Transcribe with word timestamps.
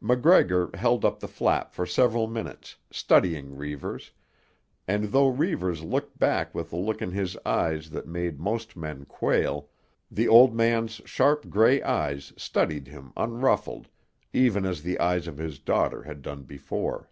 MacGregor 0.00 0.70
held 0.74 1.04
up 1.04 1.18
the 1.18 1.26
flap 1.26 1.72
for 1.74 1.86
several 1.86 2.28
minutes, 2.28 2.76
studying 2.92 3.56
Reivers, 3.56 4.12
and 4.86 5.06
though 5.06 5.26
Reivers 5.26 5.82
looked 5.82 6.20
back 6.20 6.54
with 6.54 6.70
the 6.70 6.76
look 6.76 7.02
in 7.02 7.10
his 7.10 7.36
eyes 7.44 7.90
that 7.90 8.06
made 8.06 8.38
most 8.38 8.76
men 8.76 9.04
quail, 9.04 9.70
the 10.08 10.28
old 10.28 10.54
man's 10.54 11.00
sharp 11.04 11.50
grey 11.50 11.82
eyes 11.82 12.32
studied 12.36 12.86
him 12.86 13.12
unruffled, 13.16 13.88
even 14.32 14.64
as 14.64 14.84
the 14.84 15.00
eyes 15.00 15.26
of 15.26 15.38
his 15.38 15.58
daughter 15.58 16.04
had 16.04 16.22
done 16.22 16.44
before. 16.44 17.10